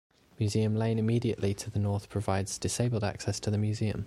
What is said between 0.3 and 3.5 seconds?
Museum Lane immediately to the north provides disabled access